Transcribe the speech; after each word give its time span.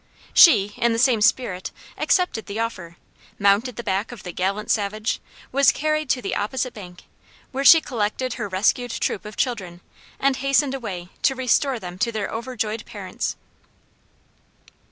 She, 0.33 0.73
in 0.77 0.93
the 0.93 0.97
same 0.97 1.21
spirit, 1.21 1.69
accepted 1.95 2.47
the 2.47 2.57
offer, 2.57 2.97
mounted 3.37 3.75
the 3.75 3.83
back 3.83 4.11
of 4.11 4.23
the 4.23 4.31
gallant 4.31 4.71
savage, 4.71 5.19
was 5.51 5.71
carried 5.71 6.09
to 6.09 6.23
the 6.23 6.33
opposite 6.35 6.73
bank, 6.73 7.03
where 7.51 7.63
she 7.63 7.81
collected 7.81 8.33
her 8.33 8.49
rescued 8.49 8.89
troop 8.89 9.25
of 9.25 9.37
children, 9.37 9.79
and 10.19 10.37
hastened 10.37 10.73
away 10.73 11.09
to 11.21 11.35
restore 11.35 11.77
them 11.79 11.99
to 11.99 12.11
their 12.11 12.29
overjoyed 12.33 12.83
parents. 12.87 13.35